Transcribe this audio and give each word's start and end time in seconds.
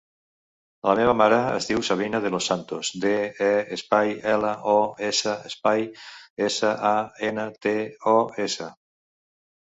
La 0.89 0.93
meva 0.99 1.11
mare 1.17 1.35
es 1.55 1.65
diu 1.71 1.81
Sabrina 1.89 2.21
De 2.23 2.29
Los 2.35 2.45
Santos: 2.51 2.89
de, 3.03 3.11
e, 3.47 3.49
espai, 3.75 4.13
ela, 4.35 4.53
o, 4.71 4.73
essa, 5.09 5.33
espai, 5.49 5.85
essa, 6.47 6.71
a, 6.93 6.95
ena, 7.29 7.45
te, 7.67 7.75
o, 8.13 8.15
essa. 8.47 8.71